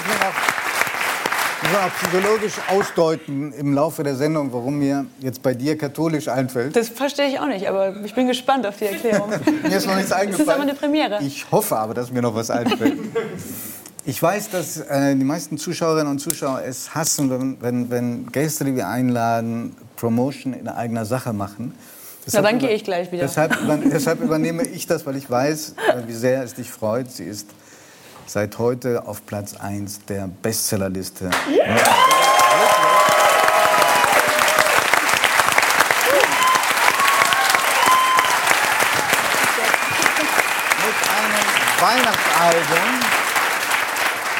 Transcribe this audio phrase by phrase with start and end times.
[0.00, 6.28] ich mir noch psychologisch ausdeuten im Laufe der Sendung, warum mir jetzt bei dir katholisch
[6.28, 6.74] einfällt.
[6.74, 9.30] Das verstehe ich auch nicht, aber ich bin gespannt auf die Erklärung.
[9.62, 10.30] mir ist noch nichts eingefallen.
[10.30, 11.18] Das ist aber eine Premiere.
[11.22, 12.98] Ich hoffe aber, dass mir noch was einfällt.
[14.06, 18.64] Ich weiß, dass äh, die meisten Zuschauerinnen und Zuschauer es hassen, wenn, wenn, wenn Gäste,
[18.64, 21.74] die wir einladen, Promotion in eigener Sache machen.
[22.26, 23.22] Deshalb Na, dann gehe ich gleich wieder.
[23.22, 23.58] Deshalb,
[23.92, 27.10] deshalb übernehme ich das, weil ich weiß, äh, wie sehr es dich freut.
[27.10, 27.48] Sie ist
[28.30, 31.30] seit heute auf Platz 1 der Bestsellerliste.
[31.48, 31.74] Yeah.
[40.86, 41.44] Mit einem
[41.80, 42.88] Weihnachtsalbum,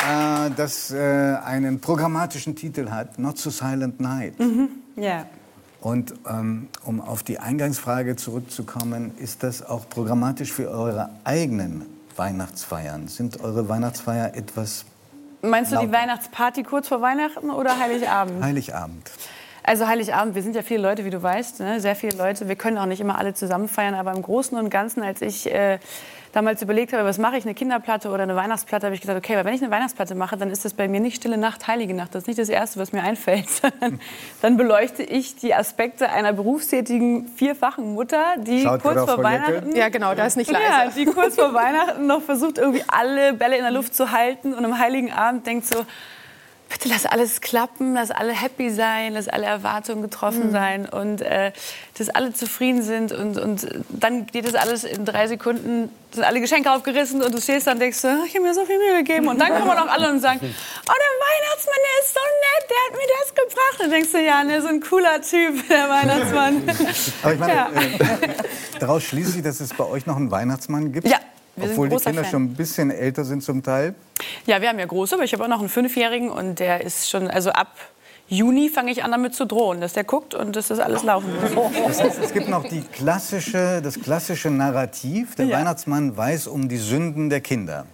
[0.08, 4.38] äh, das äh, einen programmatischen Titel hat, Not so Silent Night.
[4.38, 4.68] Mhm.
[4.96, 5.26] Yeah.
[5.80, 13.08] Und ähm, um auf die Eingangsfrage zurückzukommen, ist das auch programmatisch für eure eigenen Weihnachtsfeiern?
[13.08, 14.84] Sind eure Weihnachtsfeier etwas.
[15.40, 18.44] Meinst du die Weihnachtsparty kurz vor Weihnachten oder Heiligabend?
[18.44, 19.10] Heiligabend.
[19.62, 21.80] Also Heiligabend, wir sind ja viele Leute, wie du weißt, ne?
[21.80, 22.46] sehr viele Leute.
[22.46, 25.50] Wir können auch nicht immer alle zusammen feiern, aber im Großen und Ganzen, als ich
[25.50, 25.78] äh,
[26.32, 29.36] damals überlegt habe, was mache ich, eine Kinderplatte oder eine Weihnachtsplatte, habe ich gesagt, okay,
[29.36, 31.94] weil wenn ich eine Weihnachtsplatte mache, dann ist das bei mir nicht Stille Nacht, Heilige
[31.94, 32.14] Nacht.
[32.14, 34.00] Das ist nicht das Erste, was mir einfällt, sondern
[34.42, 39.88] dann beleuchte ich die Aspekte einer berufstätigen vierfachen Mutter, die Schaut kurz vor Weihnachten, ja
[39.88, 43.56] genau, da ist nicht leise, ja, die kurz vor Weihnachten noch versucht irgendwie alle Bälle
[43.56, 45.84] in der Luft zu halten und am Heiligen Abend denkt so
[46.70, 50.52] bitte lass alles klappen, lass alle happy sein, lass alle Erwartungen getroffen mhm.
[50.52, 51.52] sein und äh,
[51.98, 56.40] dass alle zufrieden sind und, und dann geht das alles in drei Sekunden, sind alle
[56.40, 59.28] Geschenke aufgerissen und du stehst dann und denkst, ich habe mir so viel Mühe gegeben
[59.28, 62.76] und dann kommen auch alle und sagen, oh der Weihnachtsmann, der ist so nett, der
[62.86, 63.72] hat mir das gebracht.
[63.72, 66.62] Und dann denkst du, ja, ne, so ein cooler Typ, der Weihnachtsmann.
[67.22, 67.70] Aber ich meine, ja.
[67.70, 68.28] äh,
[68.78, 71.08] daraus schließe ich, dass es bei euch noch einen Weihnachtsmann gibt.
[71.08, 71.18] Ja.
[71.60, 72.30] Wir Obwohl die Kinder Fan.
[72.30, 73.94] schon ein bisschen älter sind zum Teil.
[74.46, 77.10] Ja, wir haben ja große, aber ich habe auch noch einen Fünfjährigen und der ist
[77.10, 77.76] schon, also ab
[78.28, 81.28] Juni fange ich an damit zu drohen, dass der guckt und dass das alles laufen
[81.54, 81.74] muss.
[81.74, 85.58] Das heißt, es gibt noch die klassische, das klassische Narrativ, der ja.
[85.58, 87.86] Weihnachtsmann weiß um die Sünden der Kinder.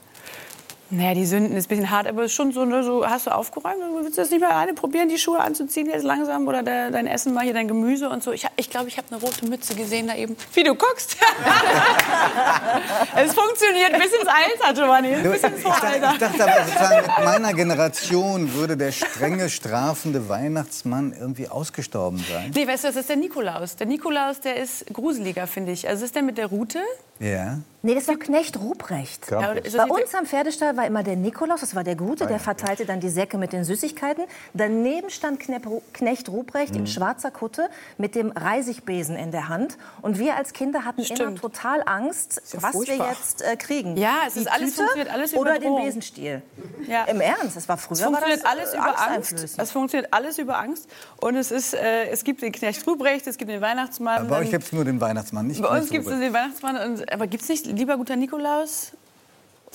[0.89, 3.27] Naja, die Sünden ist ein bisschen hart, aber es ist schon so, ne, so, hast
[3.27, 3.79] du aufgeräumt?
[4.03, 6.47] Willst du das nicht mal alleine probieren, die Schuhe anzuziehen jetzt langsam?
[6.47, 8.31] Oder de, dein Essen mal hier, dein Gemüse und so?
[8.31, 10.37] Ich glaube, ich, glaub, ich habe eine rote Mütze gesehen da eben.
[10.55, 11.17] Wie du guckst.
[13.17, 15.17] es funktioniert bis ins Alter, Giovanni.
[15.23, 20.29] Bis ins ich, dachte, ich dachte aber sozusagen, mit meiner Generation würde der strenge, strafende
[20.29, 22.53] Weihnachtsmann irgendwie ausgestorben sein.
[22.55, 23.75] Nee, weißt du, das ist der Nikolaus.
[23.75, 25.89] Der Nikolaus, der ist gruseliger, finde ich.
[25.89, 26.79] Also ist der mit der Rute.
[27.21, 27.59] Ja.
[27.87, 29.31] Nee, das war Knecht Ruprecht.
[29.31, 32.85] Ja, Bei uns am Pferdestall war immer der Nikolaus, das war der Gute, der verteilte
[32.85, 34.25] dann die Säcke mit den Süßigkeiten.
[34.55, 36.81] Daneben stand Knecht Ruprecht mhm.
[36.81, 39.79] in schwarzer Kutte mit dem Reisigbesen in der Hand.
[40.03, 41.21] Und wir als Kinder hatten Stimmt.
[41.21, 43.07] immer total Angst, ja was furchtbar.
[43.07, 43.97] wir jetzt äh, kriegen.
[43.97, 46.43] Ja, es ist alles, funktioniert alles über Oder den Besenstiel.
[46.89, 47.05] Ja.
[47.05, 49.59] Im Ernst, das war früher es funktioniert das, alles äh, über Angst.
[49.59, 50.89] Es funktioniert alles über Angst.
[51.21, 54.27] Und es, ist, äh, es gibt den Knecht Ruprecht, es gibt den Weihnachtsmann.
[54.27, 56.77] Bei euch gibt es nur den Weihnachtsmann, nicht Bei uns gibt es den Weihnachtsmann.
[56.79, 58.93] Und, aber gibt es nicht lieber guter Nikolaus?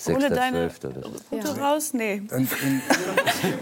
[0.07, 0.71] Ohne deine
[1.31, 1.63] Route ja.
[1.63, 1.93] raus?
[1.93, 2.23] Nee.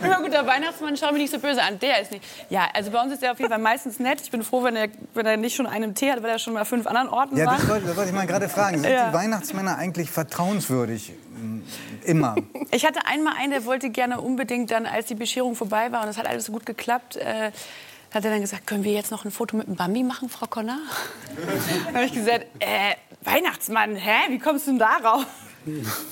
[0.02, 1.79] Immer guter Weihnachtsmann, schau mich nicht so böse an.
[1.79, 2.24] Der ist nicht.
[2.50, 4.22] Ja, also bei uns ist er auf jeden Fall meistens nett.
[4.22, 6.53] Ich bin froh, wenn er, wenn er nicht schon einen Tee hat, weil er schon
[6.53, 7.58] mal fünf anderen Orten ja, war.
[7.58, 8.79] Das wollte, das wollte ich mal gerade fragen.
[8.79, 9.09] Sind ja.
[9.09, 11.13] die Weihnachtsmänner eigentlich vertrauenswürdig?
[12.06, 12.35] Immer.
[12.72, 16.09] Ich hatte einmal einen, der wollte gerne unbedingt dann, als die Bescherung vorbei war und
[16.09, 17.52] es hat alles so gut geklappt, äh,
[18.12, 20.47] hat er dann gesagt, können wir jetzt noch ein Foto mit dem Bambi machen, Frau
[20.47, 20.80] Conner?
[21.86, 25.25] dann habe ich gesagt, äh, Weihnachtsmann, hä, wie kommst du denn darauf?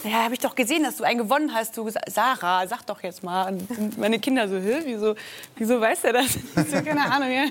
[0.03, 1.77] Ja, habe ich doch gesehen, dass du einen gewonnen hast.
[1.77, 3.47] Du Sarah, sag doch jetzt mal.
[3.47, 5.15] Und meine Kinder so, Hä, wieso,
[5.55, 6.37] wieso weiß er das?
[6.55, 7.31] So, keine Ahnung.
[7.31, 7.45] Ja.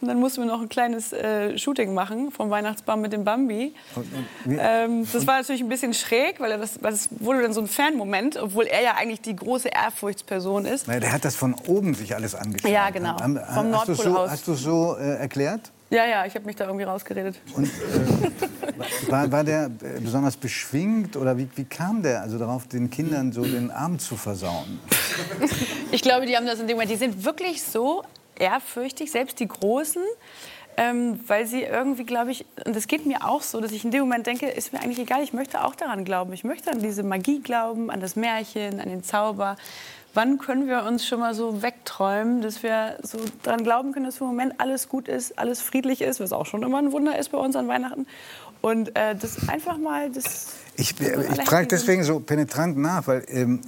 [0.00, 3.74] Und dann mussten wir noch ein kleines äh, Shooting machen vom Weihnachtsbaum mit dem Bambi.
[4.46, 7.66] Ähm, das war natürlich ein bisschen schräg, weil, das, weil das wurde dann so ein
[7.66, 10.88] Fan-Moment, obwohl er ja eigentlich die große Ehrfurchtsperson ist.
[10.88, 12.70] Na, der hat das von oben sich alles angeschaut.
[12.70, 13.16] Ja, genau.
[13.18, 14.04] Vom hast Nordpolhaus.
[14.04, 15.70] So, hast du so äh, erklärt?
[15.90, 17.34] Ja, ja, ich habe mich da irgendwie rausgeredet.
[17.54, 22.68] Und, äh, war, war, der äh, besonders beschwingt oder wie, wie, kam der also darauf,
[22.68, 24.78] den Kindern so den Abend zu versauen?
[25.90, 26.92] Ich glaube, die haben das in dem Moment.
[26.92, 28.04] Die sind wirklich so
[28.40, 30.02] ehrfürchtig, selbst die Großen.
[30.76, 33.90] Ähm, weil sie irgendwie, glaube ich, und das geht mir auch so, dass ich in
[33.90, 36.32] dem Moment denke, ist mir eigentlich egal, ich möchte auch daran glauben.
[36.32, 39.56] Ich möchte an diese Magie glauben, an das Märchen, an den Zauber
[40.14, 44.20] wann können wir uns schon mal so wegträumen, dass wir so daran glauben können, dass
[44.20, 47.30] im Moment alles gut ist, alles friedlich ist, was auch schon immer ein Wunder ist
[47.30, 48.06] bei uns an Weihnachten.
[48.60, 50.54] Und äh, das einfach mal das.
[50.80, 53.60] Ich, ich frage deswegen so penetrant nach, weil ähm,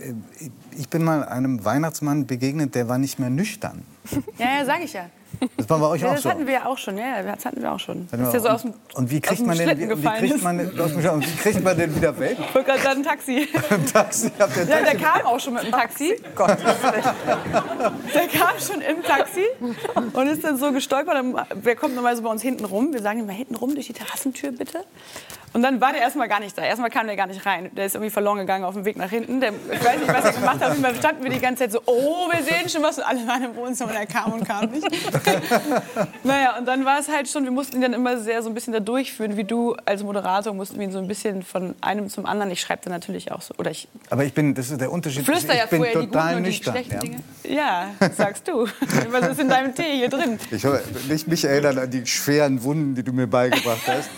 [0.78, 3.82] ich bin mal einem Weihnachtsmann begegnet, der war nicht mehr nüchtern.
[4.38, 5.04] Ja, ja, sag ich ja.
[5.56, 6.30] Das war bei euch ja, auch das so.
[6.30, 8.08] hatten wir ja auch schon, ja, das hatten wir auch schon.
[8.10, 10.72] Das ja so aus dem, und wie kriegt man den, wie, wie kriegt man, den,
[10.72, 12.36] wie kriegt man den wieder weg?
[12.40, 13.48] Ich gerade ein Taxi.
[13.70, 16.20] Ein Taxi, habt ihr Ja, der kam auch schon mit dem Taxi.
[16.34, 16.58] Gott.
[18.14, 19.44] Der kam schon im Taxi
[20.12, 21.16] und ist dann so gestolpert.
[21.54, 22.92] Wer kommt normalerweise bei uns hinten rum?
[22.92, 24.84] Wir sagen immer hinten rum durch die Terrassentür bitte.
[25.52, 26.62] Und dann war der erstmal gar nicht da.
[26.62, 27.70] Erstmal kam der gar nicht rein.
[27.76, 29.40] Der ist irgendwie verloren gegangen auf dem Weg nach hinten.
[29.40, 30.72] Der, ich weiß nicht, was er gemacht hat.
[30.72, 32.98] Jeden Fall standen wir die ganze Zeit so, oh, wir sehen schon was.
[32.98, 34.86] Und alle waren im Wohnzimmer und er kam und kam nicht.
[36.24, 38.54] naja, und dann war es halt schon, wir mussten ihn dann immer sehr so ein
[38.54, 42.08] bisschen da durchführen, wie du als Moderator mussten wir ihn so ein bisschen von einem
[42.08, 42.50] zum anderen.
[42.50, 43.54] Ich schreibe dann natürlich auch so.
[43.58, 45.24] Oder ich Aber ich bin, das ist der Unterschied.
[45.24, 47.00] Flüster ich ja bin vorher die total guten und die nüchtern, schlechten ja.
[47.00, 47.16] Dinge.
[47.44, 48.66] Ja, sagst du.
[49.10, 50.38] Was ist in deinem Tee hier drin?
[50.50, 50.64] Ich
[51.08, 54.10] nicht mich erinnern an die schweren Wunden, die du mir beigebracht hast.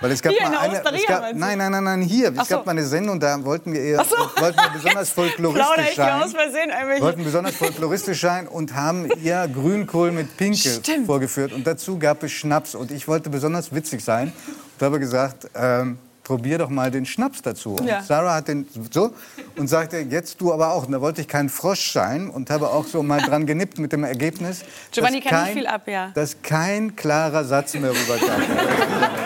[0.00, 2.28] Weil es gab Hier mal eine, Osteria, es gab, nein, nein, nein, nein, hier.
[2.28, 2.64] Es gab so.
[2.64, 4.16] mal eine Sendung, da wollten wir, eher, so.
[4.40, 6.40] wollten wir besonders folkloristisch hier aus sein.
[6.52, 11.06] Versehen wollten besonders folkloristisch sein und haben ihr Grünkohl mit Pinkel Stimmt.
[11.06, 11.52] vorgeführt.
[11.52, 12.74] Und dazu gab es Schnaps.
[12.74, 14.32] Und ich wollte besonders witzig sein
[14.78, 17.74] und habe gesagt, ähm, probier doch mal den Schnaps dazu.
[17.74, 18.00] Und Ja.
[18.02, 19.12] Sarah hat den so
[19.56, 20.86] und sagte, jetzt du aber auch.
[20.86, 23.92] Und da wollte ich kein Frosch sein und habe auch so mal dran genippt mit
[23.92, 24.60] dem Ergebnis.
[24.92, 26.10] Giovanni dass kann nicht kein- viel ab, ja.
[26.14, 28.40] Dass kein klarer Satz mehr rüberkam.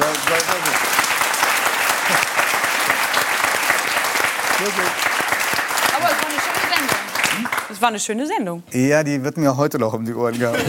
[0.00, 0.96] gut.
[4.58, 4.90] Wirklich.
[5.96, 7.48] Aber es war eine schöne Sendung.
[7.70, 8.62] Es war eine schöne Sendung.
[8.72, 10.56] Ja, die wird mir heute noch um die Ohren gehauen.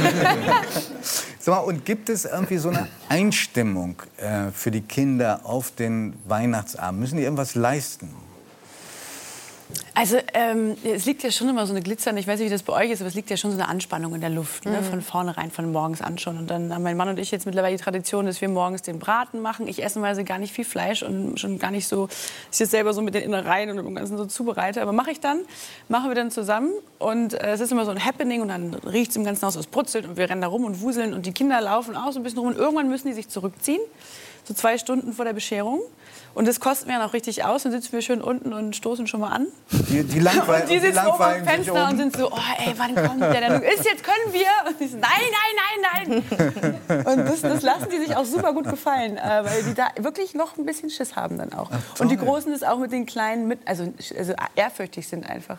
[1.47, 6.99] Mal, und gibt es irgendwie so eine Einstimmung äh, für die Kinder auf den Weihnachtsabend?
[6.99, 8.13] Müssen die irgendwas leisten?
[9.93, 12.63] Also ähm, es liegt ja schon immer so eine glitzernde, ich weiß nicht, wie das
[12.63, 14.81] bei euch ist, aber es liegt ja schon so eine Anspannung in der Luft, ne?
[14.83, 16.37] von vornherein, von morgens an schon.
[16.37, 18.99] Und dann haben mein Mann und ich jetzt mittlerweile die Tradition, dass wir morgens den
[18.99, 19.67] Braten machen.
[19.67, 22.07] Ich esse normalerweise gar nicht viel Fleisch und schon gar nicht so,
[22.51, 24.81] ich jetzt selber so mit den Innereien und dem Ganzen so zubereite.
[24.81, 25.39] Aber mache ich dann,
[25.89, 29.11] machen wir dann zusammen und äh, es ist immer so ein Happening und dann riecht
[29.11, 31.33] es im ganzen Haus, es brutzelt und wir rennen da rum und wuseln und die
[31.33, 33.81] Kinder laufen auch so ein bisschen rum und irgendwann müssen die sich zurückziehen,
[34.43, 35.81] so zwei Stunden vor der Bescherung.
[36.37, 37.63] Und das kostet mir dann auch richtig aus.
[37.63, 39.47] Dann sitzen wir schön unten und stoßen schon mal an.
[39.71, 42.75] Die, die, langweil Und die sitzen oben am langweilen Fenster und sind so, oh ey,
[42.77, 43.63] wann kommt der denn?
[43.63, 44.45] Ist jetzt können wir?
[44.69, 45.09] Und die so, nein,
[46.05, 46.23] nein,
[46.61, 47.05] nein, nein.
[47.05, 50.35] Und das, das lassen die sich auch super gut gefallen, äh, weil die da wirklich
[50.35, 51.71] noch ein bisschen Schiss haben dann auch.
[51.97, 55.57] und die Großen das auch mit den Kleinen mit, also, also ehrfürchtig sind einfach.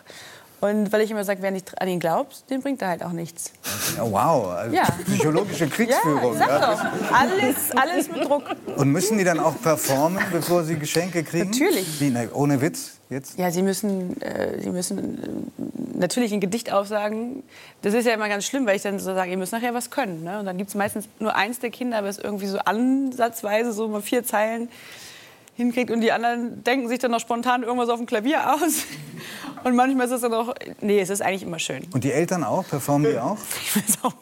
[0.61, 3.13] Und weil ich immer sage, wer nicht an ihn glaubt, den bringt er halt auch
[3.13, 3.53] nichts.
[3.95, 4.83] Ja, wow, also Ja.
[5.05, 6.33] psychologische Ja, Kriegsführung.
[6.33, 6.73] ich sag ja.
[6.73, 7.13] doch.
[7.17, 8.43] Alles, alles mit Druck.
[8.75, 11.49] Und müssen die dann auch performen, bevor sie Geschenke kriegen?
[11.51, 12.01] Natürlich.
[12.01, 13.37] Wie, ne, ohne Witz jetzt?
[13.39, 17.43] Ja, sie müssen, äh, sie müssen äh, natürlich ein Gedicht aufsagen.
[17.81, 19.89] Das ist ja immer ganz schlimm, weil ich dann so sage, ihr müsst nachher was
[19.91, 20.23] können.
[20.25, 20.39] Ne?
[20.39, 23.87] Und dann gibt es meistens nur eins der Kinder, aber es irgendwie so ansatzweise so
[23.87, 24.67] mal vier Zeilen
[25.59, 28.85] hinkriegt und die anderen denken sich dann noch spontan irgendwas auf dem Klavier aus.
[29.65, 31.85] Und manchmal ist es dann auch, nee, es ist eigentlich immer schön.
[31.91, 32.65] Und die Eltern auch?
[32.65, 33.37] Performen die auch?
[33.61, 34.13] Ich weiß auch.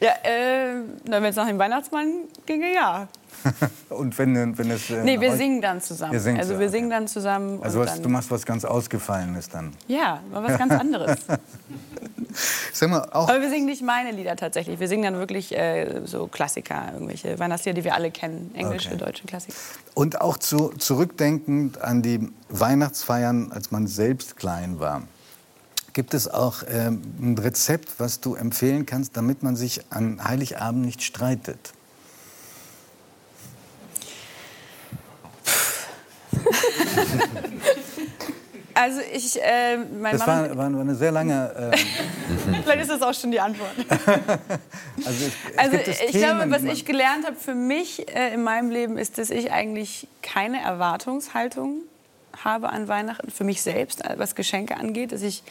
[0.00, 3.06] Ja, äh, wenn es nach dem Weihnachtsmann ginge, ja.
[3.88, 4.90] Und wenn, wenn es...
[4.90, 6.18] äh, Nee, wir singen dann zusammen.
[6.18, 7.62] Singt also so, wir singen dann zusammen.
[7.62, 9.72] Also was, dann, du machst was ganz Ausgefallenes dann.
[9.86, 11.18] Ja, was ganz anderes.
[12.72, 14.80] Sag mal, auch Aber wir singen nicht meine Lieder tatsächlich.
[14.80, 18.50] Wir singen dann wirklich äh, so Klassiker, irgendwelche Weihnachtslieder, die wir alle kennen.
[18.54, 18.98] Englische, Okay.
[18.98, 19.56] deutsche Klassiker.
[19.94, 25.02] Und auch zu, zurückdenkend an die Weihnachtsfeiern, als man selbst klein war.
[25.92, 30.84] Gibt es auch ähm, ein Rezept, was du empfehlen kannst, damit man sich an Heiligabend
[30.84, 31.72] nicht streitet?
[38.74, 41.72] Also ich, äh, mein Das Mann, war, war eine sehr lange.
[41.72, 43.70] Ähm, vielleicht ist das auch schon die Antwort.
[43.98, 44.10] also
[45.06, 48.34] es, es Also gibt es ich Themen, glaube, was ich gelernt habe für mich äh,
[48.34, 51.82] in meinem Leben ist, dass ich eigentlich keine Erwartungshaltung
[52.42, 55.12] habe an Weihnachten für mich selbst, äh, was Geschenke angeht.
[55.12, 55.42] Dass ich,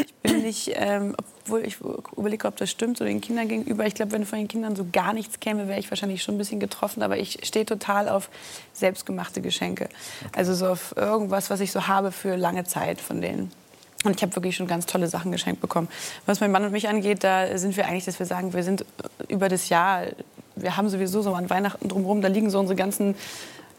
[0.00, 1.78] ich bin nicht, ähm, obwohl ich
[2.16, 3.86] überlege, ob das stimmt, so den Kindern gegenüber.
[3.86, 6.38] Ich glaube, wenn von den Kindern so gar nichts käme, wäre ich wahrscheinlich schon ein
[6.38, 7.02] bisschen getroffen.
[7.02, 8.30] Aber ich stehe total auf
[8.72, 9.88] selbstgemachte Geschenke.
[10.32, 13.52] Also so auf irgendwas, was ich so habe für lange Zeit von denen.
[14.04, 15.88] Und ich habe wirklich schon ganz tolle Sachen geschenkt bekommen.
[16.26, 18.84] Was mein Mann und mich angeht, da sind wir eigentlich, dass wir sagen, wir sind
[19.28, 20.06] über das Jahr,
[20.56, 23.14] wir haben sowieso so an Weihnachten drumherum, da liegen so unsere ganzen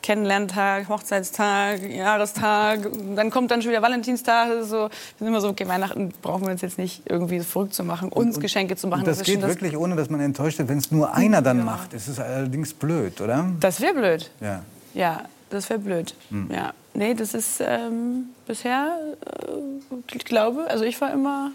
[0.04, 2.82] Kennenlerntag, Hochzeitstag, Jahrestag,
[3.16, 4.50] dann kommt dann schon wieder Valentinstag.
[4.50, 7.40] Das ist so, wir sind immer so, okay, Weihnachten brauchen wir uns jetzt nicht irgendwie
[7.40, 9.02] verrückt zu machen, uns Geschenke zu machen.
[9.02, 11.42] Und das, ist geht das, wirklich, ohne dass man enttäuscht wird, wenn es nur einer
[11.42, 11.94] dann macht.
[11.94, 13.50] Es ist allerdings blöd, oder?
[13.62, 14.30] das wäre blöd.
[14.42, 14.64] Ja.
[14.94, 16.14] Ja, das wäre blöd.
[16.30, 16.50] Hm.
[16.52, 16.74] Ja.
[16.94, 21.52] Nee, das ist ähm, bisher, äh, ich glaube, also ich war immer,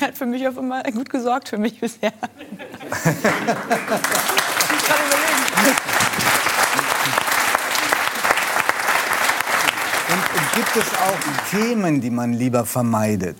[0.08, 2.12] hat für mich auf immer gut gesorgt für mich bisher.
[2.12, 3.22] ich muss
[4.84, 5.38] gerade überlegen.
[10.08, 13.36] Und, und gibt es auch Themen, die man lieber vermeidet?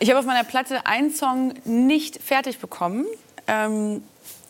[0.00, 3.06] Ich habe auf meiner Platte einen Song nicht fertig bekommen.
[3.46, 4.02] Ähm,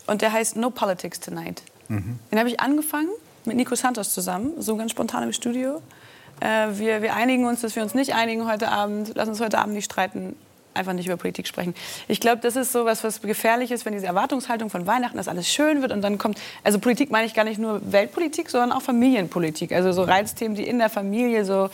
[0.06, 1.62] und der heißt No Politics Tonight.
[1.88, 2.18] Mhm.
[2.30, 3.10] Den habe ich angefangen
[3.44, 5.82] mit Nico Santos zusammen, so ganz spontan im Studio.
[6.40, 9.12] Äh, wir, wir einigen uns, dass wir uns nicht einigen heute Abend.
[9.14, 10.34] Lass uns heute Abend nicht streiten
[10.74, 11.74] einfach nicht über Politik sprechen.
[12.08, 15.28] Ich glaube, das ist so was, was gefährlich ist, wenn diese Erwartungshaltung von Weihnachten, dass
[15.28, 18.72] alles schön wird und dann kommt, also Politik meine ich gar nicht nur Weltpolitik, sondern
[18.72, 19.72] auch Familienpolitik.
[19.72, 21.70] Also so Reizthemen, die in der Familie so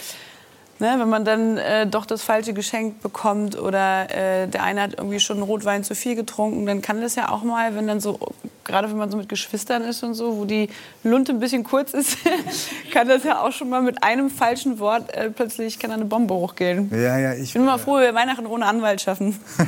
[0.80, 4.94] Ne, wenn man dann äh, doch das falsche Geschenk bekommt oder äh, der eine hat
[4.96, 8.18] irgendwie schon Rotwein zu viel getrunken, dann kann das ja auch mal, wenn dann so,
[8.64, 10.70] gerade wenn man so mit Geschwistern ist und so, wo die
[11.04, 12.16] Lunte ein bisschen kurz ist,
[12.94, 16.32] kann das ja auch schon mal mit einem falschen Wort äh, plötzlich kann eine Bombe
[16.32, 16.90] hochgehen.
[16.94, 19.38] Ja, ja, ich, bin mal froh, wir Weihnachten ohne Anwalt schaffen.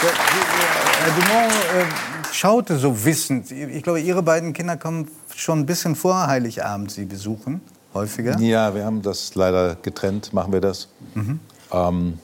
[0.00, 3.50] Herr Dumont äh, schaute so wissend.
[3.50, 7.60] Ich glaube, Ihre beiden Kinder kommen schon ein bisschen vor Heiligabend Sie besuchen,
[7.94, 8.38] häufiger.
[8.38, 10.88] Ja, wir haben das leider getrennt, machen wir das.
[11.14, 11.40] Mhm.
[11.72, 12.18] Ähm,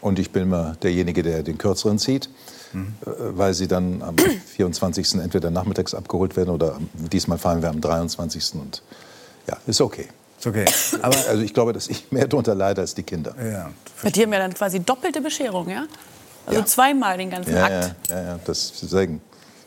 [0.00, 2.30] und ich bin immer derjenige, der den Kürzeren zieht,
[2.72, 2.94] mhm.
[3.04, 4.16] Äh, weil sie dann am
[4.56, 5.16] 24.
[5.16, 8.54] entweder nachmittags abgeholt werden oder diesmal fahren wir am 23.
[8.54, 8.82] Und
[9.48, 10.08] ja, ist okay.
[10.38, 10.64] Ist okay.
[11.02, 13.34] Aber also ich glaube, dass ich mehr darunter leide als die Kinder.
[13.42, 13.70] Ja,
[14.02, 15.86] Bei dir haben ja dann quasi doppelte Bescherung, ja?
[16.46, 16.66] Also ja.
[16.66, 17.94] zweimal den ganzen ja, Akt.
[18.08, 19.20] Ja, ja, ja, das deswegen.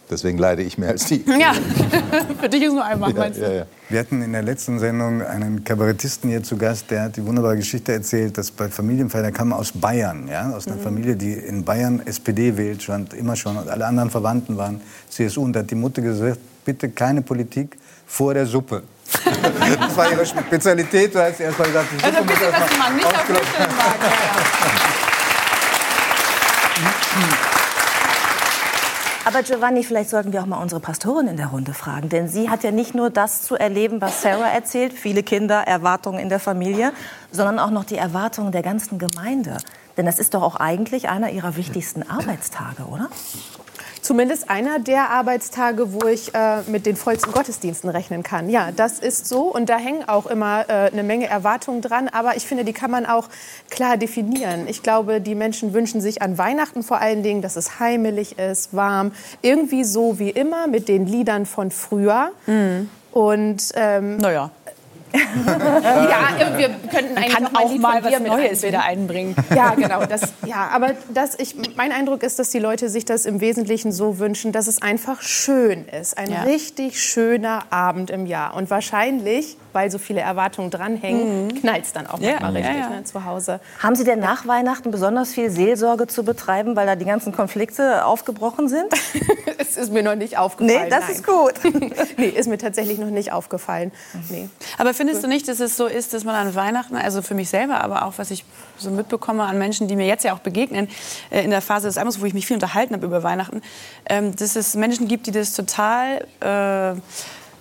[0.10, 1.24] Deswegen leide ich mehr als die.
[1.39, 1.54] Ja,
[2.42, 3.44] für dich ist nur einmal, ja, meinst du?
[3.44, 3.66] Ja, ja.
[3.89, 7.58] Wir hatten in der letzten Sendung einen Kabarettisten hier zu Gast, der hat die wunderbare
[7.58, 10.82] Geschichte erzählt, dass bei Familienfeiern, der kam aus Bayern, ja, aus einer mhm.
[10.82, 15.44] Familie, die in Bayern SPD wählt, schon immer schon, und alle anderen Verwandten waren CSU.
[15.44, 18.82] Und da hat die Mutter gesagt, bitte keine Politik vor der Suppe.
[19.80, 22.78] das war ihre Spezialität, da hat sie erst mal gesagt, die Suppe also bitte, dass
[22.80, 23.96] man nicht auf Nüchtern mag.
[24.01, 24.86] Ja,
[29.25, 32.09] Aber Giovanni, vielleicht sollten wir auch mal unsere Pastorin in der Runde fragen.
[32.09, 36.19] Denn sie hat ja nicht nur das zu erleben, was Sarah erzählt, viele Kinder, Erwartungen
[36.19, 36.93] in der Familie,
[37.31, 39.57] sondern auch noch die Erwartungen der ganzen Gemeinde.
[39.97, 43.09] Denn das ist doch auch eigentlich einer ihrer wichtigsten Arbeitstage, oder?
[44.10, 48.50] Zumindest einer der Arbeitstage, wo ich äh, mit den vollsten Gottesdiensten rechnen kann.
[48.50, 52.36] Ja, das ist so und da hängen auch immer äh, eine Menge Erwartungen dran, aber
[52.36, 53.28] ich finde, die kann man auch
[53.70, 54.68] klar definieren.
[54.68, 58.75] Ich glaube, die Menschen wünschen sich an Weihnachten vor allen Dingen, dass es heimelig ist,
[58.75, 59.12] warm,
[59.44, 62.32] irgendwie so wie immer mit den Liedern von früher.
[62.48, 62.89] Mhm.
[63.12, 64.50] Und ähm, naja.
[65.13, 69.36] Ja, wir könnten eigentlich kann auch mal was Neues wieder einbringen.
[69.56, 70.06] Ja, genau.
[70.06, 73.92] Das, ja, aber das, ich, mein Eindruck ist, dass die Leute sich das im Wesentlichen
[73.92, 76.18] so wünschen, dass es einfach schön ist.
[76.18, 76.44] Ein ja.
[76.44, 78.56] richtig schöner Abend im Jahr.
[78.56, 81.55] Und wahrscheinlich weil so viele Erwartungen dranhängen, mhm.
[81.55, 82.39] knallt es dann auch ja.
[82.39, 82.89] mal richtig ja, ja.
[82.89, 83.59] Ne, zu Hause.
[83.81, 88.05] Haben Sie denn nach Weihnachten besonders viel Seelsorge zu betreiben, weil da die ganzen Konflikte
[88.05, 88.88] aufgebrochen sind?
[89.57, 90.83] es ist mir noch nicht aufgefallen.
[90.83, 91.11] Nee, das nein.
[91.11, 91.53] ist gut.
[92.17, 93.91] nee, ist mir tatsächlich noch nicht aufgefallen.
[94.29, 94.49] Nee.
[94.77, 97.49] Aber findest du nicht, dass es so ist, dass man an Weihnachten, also für mich
[97.49, 98.45] selber, aber auch was ich
[98.77, 100.88] so mitbekomme an Menschen, die mir jetzt ja auch begegnen,
[101.29, 103.61] äh, in der Phase des Albums, wo ich mich viel unterhalten habe über Weihnachten,
[104.07, 106.25] ähm, dass es Menschen gibt, die das total...
[106.39, 106.99] Äh,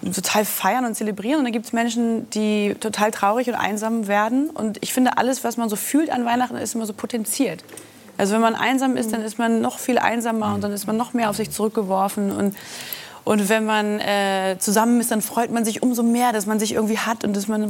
[0.03, 1.39] total feiern und zelebrieren.
[1.39, 4.51] Und dann gibt es Menschen, die total traurig und einsam werden.
[4.51, 7.65] Und ich finde, alles, was man so fühlt an Weihnachten, ist immer so potenziert.
[8.17, 10.97] Also wenn man einsam ist, dann ist man noch viel einsamer und dann ist man
[10.97, 12.33] noch mehr auf sich zurückgeworfen.
[12.33, 12.55] Und
[13.29, 16.73] und wenn man äh, zusammen ist, dann freut man sich umso mehr, dass man sich
[16.73, 17.63] irgendwie hat und dass man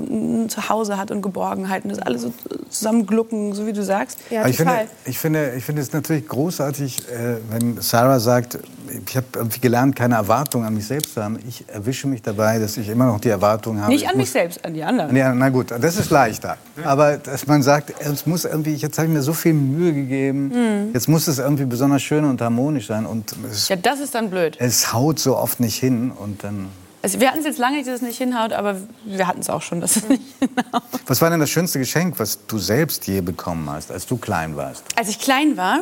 [0.45, 2.33] ein Zuhause hat und Geborgenheit und das alles so
[2.71, 4.21] zusammenglucken, so wie du sagst.
[4.31, 9.17] Ja, ich finde, ich finde, ich finde es natürlich großartig, äh, wenn Sarah sagt, ich
[9.17, 11.39] habe irgendwie gelernt, keine Erwartung an mich selbst zu haben.
[11.47, 13.93] Ich erwische mich dabei, dass ich immer noch die Erwartung habe.
[13.93, 15.15] Nicht an mich selbst, an die anderen.
[15.15, 16.57] Ja, na gut, das ist leichter.
[16.85, 20.49] Aber dass man sagt, es muss irgendwie, jetzt habe ich mir so viel Mühe gegeben,
[20.49, 20.91] mhm.
[20.95, 23.07] jetzt muss es irgendwie besonders schön und harmonisch sein.
[23.07, 24.57] Und es, ja, das ist dann blöd.
[24.59, 26.69] Es haut so oft nicht hin und dann...
[27.01, 29.49] Also wir hatten es jetzt lange nicht, dass es nicht hinhaut, aber wir hatten es
[29.49, 30.83] auch schon, dass es nicht hinhaut.
[31.07, 34.57] Was war denn das schönste Geschenk, was du selbst je bekommen hast, als du klein
[34.57, 34.85] warst?
[34.97, 35.81] Als ich klein war,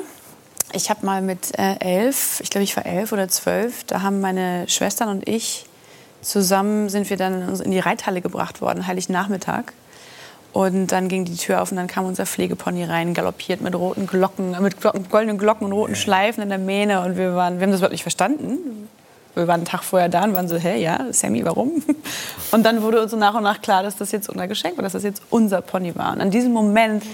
[0.77, 4.21] ich habe mal mit äh, elf, ich glaube, ich war elf oder zwölf, da haben
[4.21, 5.67] meine Schwestern und ich
[6.23, 9.73] zusammen sind wir dann in die Reithalle gebracht worden, Heilig-Nachmittag.
[10.53, 14.07] Und dann ging die Tür auf und dann kam unser Pflegepony rein, galoppiert mit roten
[14.07, 17.03] Glocken, mit Glocken, goldenen Glocken und roten Schleifen in der Mähne.
[17.03, 18.89] Und wir, waren, wir haben das wirklich verstanden
[19.37, 21.83] wir waren einen Tag vorher da und waren so, hä, ja, Sammy, warum?
[22.53, 24.83] Und dann wurde uns so nach und nach klar, dass das jetzt unser Geschenk war,
[24.83, 26.13] dass das jetzt unser Pony war.
[26.15, 27.05] Und an diesem Moment,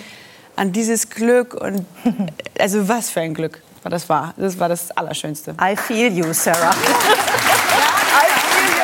[0.56, 1.86] an dieses Glück und
[2.58, 4.34] also was für ein Glück war das war.
[4.36, 5.54] Das war das Allerschönste.
[5.60, 6.70] I feel you, Sarah.
[6.74, 8.82] I feel you.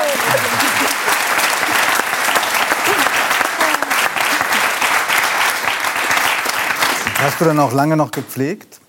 [7.20, 8.80] Hast du dann auch lange noch gepflegt?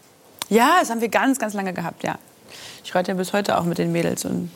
[0.50, 2.18] Ja, das haben wir ganz, ganz lange gehabt, ja.
[2.84, 4.26] Ich reite ja bis heute auch mit den Mädels.
[4.26, 4.52] Und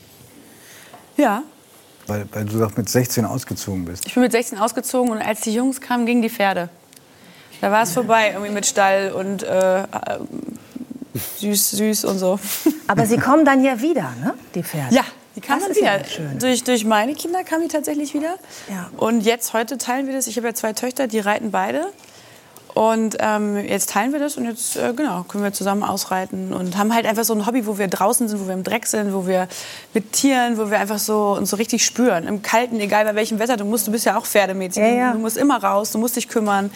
[1.18, 1.44] ja.
[2.08, 4.06] Weil, weil du doch mit 16 ausgezogen bist.
[4.08, 6.70] Ich bin mit 16 ausgezogen und als die Jungs kamen, gingen die Pferde.
[7.63, 9.84] Da war es vorbei, irgendwie mit Stall und äh,
[11.39, 12.38] süß, süß und so.
[12.88, 14.34] Aber sie kommen dann ja wieder, ne?
[14.53, 14.93] Die Pferde.
[14.93, 15.03] Ja,
[15.34, 16.00] die kamen dann wieder.
[16.00, 16.39] Ja schön.
[16.39, 18.36] Durch, durch meine Kinder kamen die tatsächlich wieder.
[18.70, 18.89] Ja.
[18.98, 20.27] Und jetzt, heute teilen wir das.
[20.27, 21.86] Ich habe ja zwei Töchter, die reiten beide.
[22.74, 26.75] Und ähm, jetzt teilen wir das und jetzt äh, genau, können wir zusammen ausreiten und
[26.75, 29.13] haben halt einfach so ein Hobby, wo wir draußen sind, wo wir im Dreck sind,
[29.13, 29.48] wo wir
[29.93, 32.25] mit Tieren, wo wir einfach so uns so richtig spüren.
[32.27, 35.12] Im Kalten, egal bei welchem Wetter, du musst, du bist ja auch Pferdemädchen, ja, ja.
[35.13, 36.72] du musst immer raus, du musst dich kümmern.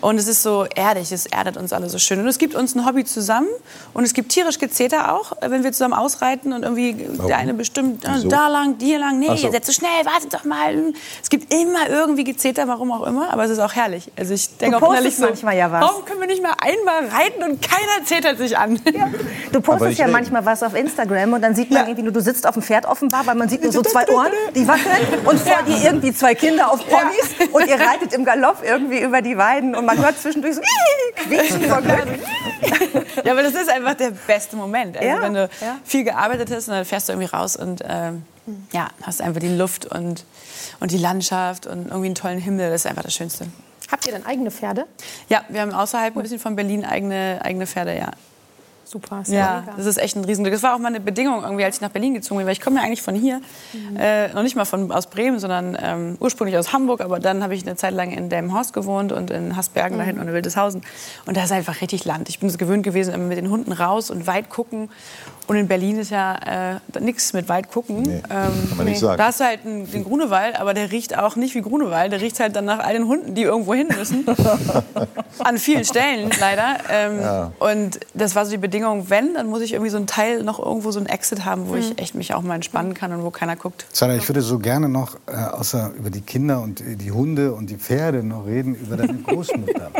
[0.00, 2.20] Und es ist so erdig, es erdet uns alle so schön.
[2.20, 3.48] Und es gibt uns ein Hobby zusammen
[3.92, 7.26] und es gibt tierisch Gezeter auch, wenn wir zusammen ausreiten und irgendwie Warum?
[7.26, 9.48] der eine bestimmt äh, da lang, hier lang, nee, so.
[9.48, 10.92] jetzt so schnell, wartet doch mal.
[11.22, 14.10] Es gibt immer irgendwie Gezeter, warum auch immer, aber es ist auch herrlich.
[14.16, 15.82] Also ich denke auch innerlich so, manchmal ja was.
[15.82, 18.80] warum können wir nicht mal einmal reiten und keiner zetert sich an?
[18.92, 19.08] Ja.
[19.52, 21.88] Du postest ja manchmal was auf Instagram und dann sieht man ja.
[21.88, 24.30] irgendwie nur, du sitzt auf dem Pferd offenbar, weil man sieht nur so zwei Ohren,
[24.54, 25.62] die wackeln und vor ja.
[25.62, 29.74] dir irgendwie zwei Kinder auf Ponys und ihr reitet im Galopp irgendwie über die Weiden
[29.74, 30.62] und man hört zwischendurch so
[31.16, 32.08] quietschen vor Glück.
[33.24, 34.96] Ja, aber das ist einfach der beste Moment.
[34.96, 35.78] Also ja, wenn du ja.
[35.84, 38.24] viel gearbeitet hast und dann fährst du irgendwie raus und ähm,
[38.72, 40.24] ja, hast einfach die Luft und,
[40.80, 42.70] und die Landschaft und irgendwie einen tollen Himmel.
[42.70, 43.46] Das ist einfach das Schönste.
[43.90, 44.86] Habt ihr denn eigene Pferde?
[45.28, 48.10] Ja, wir haben außerhalb ein bisschen von Berlin eigene, eigene Pferde, ja.
[48.90, 49.22] Super.
[49.28, 50.52] Ja, das ist echt ein Riesenglück.
[50.52, 52.60] Das war auch mal eine Bedingung, irgendwie, als ich nach Berlin gezogen bin, weil ich
[52.60, 53.40] komme ja eigentlich von hier,
[53.72, 53.96] mhm.
[53.96, 57.54] äh, noch nicht mal von, aus Bremen, sondern ähm, ursprünglich aus Hamburg, aber dann habe
[57.54, 60.00] ich eine Zeit lang in Delmenhorst gewohnt und in Hasbergen, mhm.
[60.00, 60.82] da hinten und in Wildeshausen.
[61.24, 62.28] Und da ist einfach richtig Land.
[62.28, 64.88] Ich bin es gewöhnt gewesen, immer mit den Hunden raus und weit gucken
[65.50, 68.02] und in Berlin ist ja äh, nichts mit weit gucken.
[68.02, 69.18] Nee, ähm, kann man nicht sagen.
[69.18, 72.12] Da hast du halt einen, den Grunewald, aber der riecht auch nicht wie Grunewald.
[72.12, 74.24] Der riecht halt dann nach all den Hunden, die irgendwo hin müssen.
[75.40, 76.76] An vielen Stellen leider.
[76.88, 77.52] Ähm, ja.
[77.58, 80.60] Und das war so die Bedingung, wenn, dann muss ich irgendwie so ein Teil noch
[80.60, 81.80] irgendwo so ein Exit haben, wo mhm.
[81.80, 83.86] ich echt mich auch mal entspannen kann und wo keiner guckt.
[83.92, 87.70] Sarah, ich würde so gerne noch, äh, außer über die Kinder und die Hunde und
[87.70, 89.90] die Pferde, noch reden über deine Großmutter.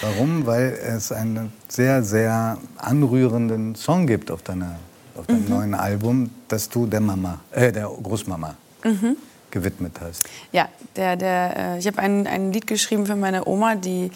[0.00, 0.46] Warum?
[0.46, 4.76] Weil es einen sehr, sehr anrührenden Song gibt auf, deiner,
[5.16, 5.50] auf deinem mhm.
[5.50, 8.54] neuen Album, das du der Mama, äh, der Großmama
[8.84, 9.16] mhm.
[9.50, 10.28] gewidmet hast.
[10.52, 14.10] Ja, der, der, äh, ich habe ein, ein Lied geschrieben für meine Oma, die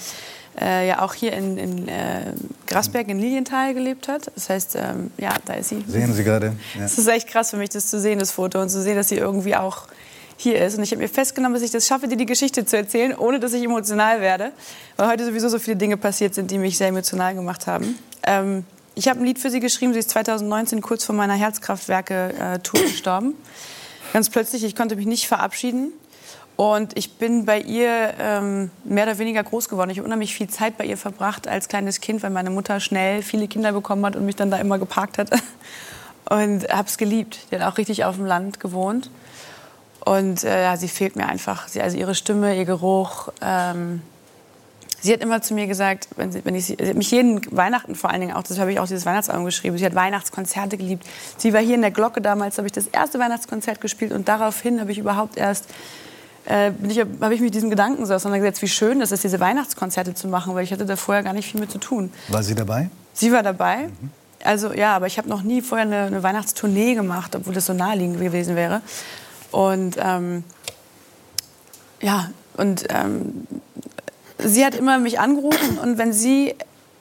[0.61, 2.33] äh, ja auch hier in, in äh,
[2.67, 4.31] Grasberg in Lilienthal gelebt hat.
[4.35, 5.85] Das heißt, ähm, ja, da ist sie.
[5.87, 6.55] Sehen Sie gerade?
[6.77, 6.85] Ja.
[6.85, 9.09] Es ist echt krass für mich, das zu sehen, das Foto, und zu sehen, dass
[9.09, 9.87] sie irgendwie auch
[10.39, 10.79] hier ist.
[10.79, 13.41] Und ich habe mir festgenommen, dass ich das schaffe, dir die Geschichte zu erzählen, ohne
[13.41, 14.53] dass ich emotional werde.
[14.97, 17.99] Weil heute sowieso so viele Dinge passiert sind, die mich sehr emotional gemacht haben.
[18.23, 19.93] Ähm, ich habe ein Lied für sie geschrieben.
[19.93, 23.35] Sie ist 2019 kurz vor meiner Herzkraftwerke-Tour gestorben.
[24.13, 25.93] Ganz plötzlich, ich konnte mich nicht verabschieden.
[26.57, 29.91] Und ich bin bei ihr ähm, mehr oder weniger groß geworden.
[29.91, 33.23] Ich habe unheimlich viel Zeit bei ihr verbracht als kleines Kind, weil meine Mutter schnell
[33.23, 35.31] viele Kinder bekommen hat und mich dann da immer geparkt hat.
[36.31, 37.39] Und habe es geliebt.
[37.51, 39.09] Die hat auch richtig auf dem Land gewohnt.
[40.09, 41.69] Und äh, ja, sie fehlt mir einfach.
[41.69, 43.29] Sie, also ihre Stimme, ihr Geruch.
[43.43, 44.01] Ähm,
[45.01, 47.41] sie hat immer zu mir gesagt, wenn sie, wenn ich sie, sie hat mich jeden
[47.55, 50.79] Weihnachten vor allen Dingen auch, das habe ich auch dieses Weihnachtsalbum geschrieben, sie hat Weihnachtskonzerte
[50.79, 51.05] geliebt.
[51.37, 54.81] Sie war hier in der Glocke damals, habe ich das erste Weihnachtskonzert gespielt und daraufhin
[54.81, 55.67] habe ich überhaupt erst
[56.49, 60.15] äh, ich, habe ich mit diesem Gedanken so auseinandergesetzt, wie schön das ist, diese Weihnachtskonzerte
[60.15, 62.11] zu machen, weil ich hatte da vorher gar nicht viel mit zu tun.
[62.29, 62.89] War sie dabei?
[63.13, 63.89] Sie war dabei.
[63.89, 64.11] Mhm.
[64.43, 67.75] Also ja, aber ich habe noch nie vorher eine, eine Weihnachtstournee gemacht, obwohl das so
[67.75, 68.81] naheliegend gewesen wäre.
[69.51, 70.45] Und ähm,
[72.01, 73.47] ja, und ähm,
[74.39, 76.55] sie hat immer mich angerufen und wenn sie,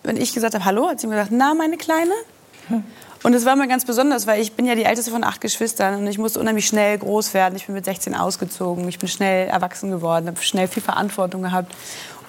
[0.04, 2.12] wenn ich gesagt habe, hallo, hat sie mir gesagt, na, meine Kleine?
[3.24, 5.96] Und es war mal ganz besonders, weil ich bin ja die älteste von acht Geschwistern
[5.96, 7.56] und ich musste unheimlich schnell groß werden.
[7.56, 11.74] Ich bin mit 16 ausgezogen, ich bin schnell erwachsen geworden, habe schnell viel Verantwortung gehabt.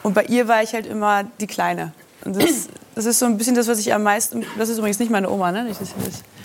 [0.02, 1.92] Und bei ihr war ich halt immer die Kleine.
[2.24, 4.44] Und das, das ist so ein bisschen das, was ich am meisten.
[4.56, 5.64] Das ist übrigens nicht meine Oma, ne?
[5.64, 5.90] Nicht, das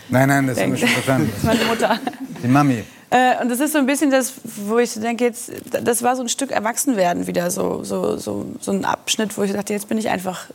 [0.09, 1.29] nein, nein, das ist schon verstanden.
[1.29, 1.99] Das ist meine Mutter.
[2.43, 2.83] Die Mami.
[3.13, 5.51] Äh, und das ist so ein bisschen das, wo ich denke, jetzt,
[5.83, 9.53] das war so ein Stück Erwachsenwerden wieder, so, so, so, so ein Abschnitt, wo ich
[9.53, 10.47] dachte, jetzt bin ich einfach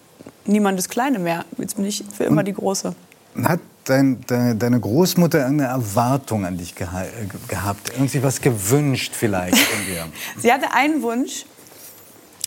[0.44, 1.44] niemandes Kleine mehr.
[1.57, 2.97] Jetzt bin ich für immer und die Große.
[3.44, 7.05] Hat dein, deine, deine, Großmutter eine Erwartung an dich geha
[7.47, 7.92] gehabt?
[7.94, 10.07] Irgendwie was gewünscht vielleicht von dir?
[10.42, 11.44] sie hatte einen Wunsch,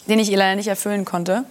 [0.07, 1.45] den ich ihr leider nicht erfüllen konnte.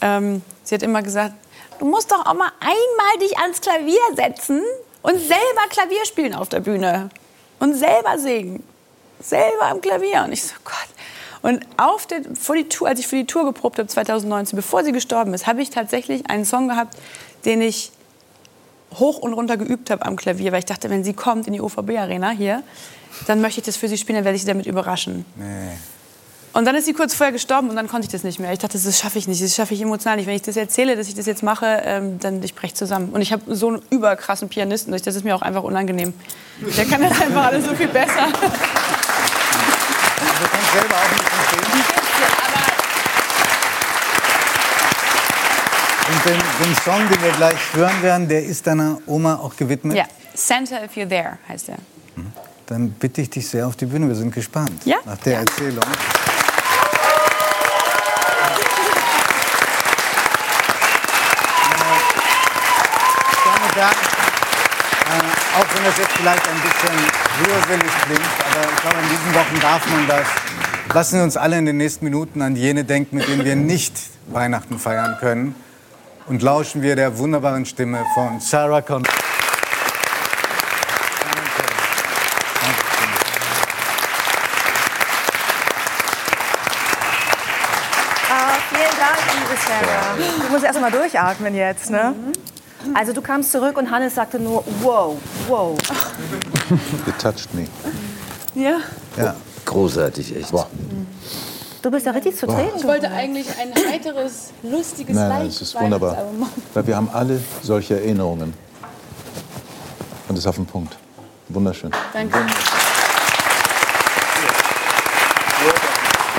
[0.00, 1.34] Ähm, sie hat immer gesagt,
[1.78, 4.60] du musst doch auch mal einmal dich ans Klavier setzen
[5.02, 7.10] und selber Klavier spielen auf der Bühne
[7.58, 8.62] und selber singen.
[9.20, 10.24] Selber am Klavier.
[10.24, 10.74] Und ich so, Gott.
[11.42, 14.84] Und auf der, vor die Tour, als ich für die Tour geprobt habe 2019, bevor
[14.84, 16.96] sie gestorben ist, habe ich tatsächlich einen Song gehabt,
[17.44, 17.92] den ich
[18.94, 21.60] hoch und runter geübt habe am Klavier, weil ich dachte, wenn sie kommt in die
[21.60, 22.62] OVB-Arena hier,
[23.26, 25.24] dann möchte ich das für sie spielen, dann werde ich sie damit überraschen.
[25.36, 25.76] Nee.
[26.56, 28.50] Und dann ist sie kurz vorher gestorben und dann konnte ich das nicht mehr.
[28.50, 30.26] Ich dachte, das schaffe ich nicht, das schaffe ich emotional nicht.
[30.26, 33.10] Wenn ich das erzähle, dass ich das jetzt mache, ähm, dann ich breche zusammen.
[33.10, 36.14] Und ich habe so einen überkrassen Pianisten, das ist mir auch einfach unangenehm.
[36.62, 38.28] Der kann das einfach alles so viel besser.
[40.18, 41.62] Also du kannst selber auch nicht verstehen.
[46.08, 49.96] Und den, den, Song, den wir gleich hören werden, der ist deiner Oma auch gewidmet?
[49.96, 51.76] Ja, Santa If You're There heißt er.
[52.66, 54.08] Dann bitte ich dich sehr auf die Bühne.
[54.08, 54.96] Wir sind gespannt ja?
[55.04, 55.38] nach der ja.
[55.40, 55.84] Erzählung.
[63.76, 66.96] Herren, äh, auch wenn das jetzt vielleicht ein bisschen
[67.44, 70.26] rührselig klingt, aber ich glaube, in diesen Wochen darf man das.
[70.94, 73.92] Lassen Sie uns alle in den nächsten Minuten an jene denken, mit denen wir nicht
[74.28, 75.54] Weihnachten feiern können.
[76.26, 79.12] Und lauschen wir der wunderbaren Stimme von Sarah Connor.
[88.30, 90.46] Ah, vielen Dank, liebe Sarah.
[90.46, 92.14] Du musst erst mal durchatmen jetzt, ne?
[92.16, 92.55] Mhm.
[92.94, 95.16] Also du kamst zurück und Hannes sagte nur, wow,
[95.48, 95.76] wow.
[97.06, 97.66] It touched me.
[98.54, 98.78] Ja.
[99.16, 99.34] ja.
[99.64, 100.52] Großartig, echt.
[100.52, 100.66] Wow.
[101.82, 102.76] Du bist ja richtig zu treten.
[102.76, 106.16] Ich wollte eigentlich ein heiteres, lustiges, Nein, nein, es ist wunderbar.
[106.74, 108.54] Weil wir haben alle solche Erinnerungen.
[110.28, 110.96] Und es ist auf den Punkt.
[111.48, 111.92] Wunderschön.
[112.12, 112.38] Danke.